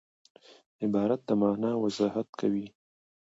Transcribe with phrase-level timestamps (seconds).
[0.83, 2.65] عبارت د مانا وضاحت کوي.